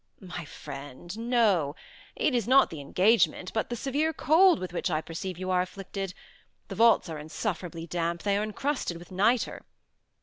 [0.35, 1.75] "My friend, no.
[2.15, 5.61] It is not the engagement, but the severe cold with which I perceive you are
[5.61, 6.15] afflicted.
[6.69, 8.23] The vaults are insufferably damp.
[8.23, 9.61] They are encrusted with nitre."